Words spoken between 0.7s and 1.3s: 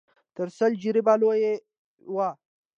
جريبه